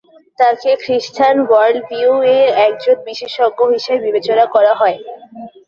[0.39, 4.97] তাকে খ্রিস্টান ওয়ার্ল্ডভিউ-এ একজন বিশেষজ্ঞ হিসেবে বিবেচনা করা হয়।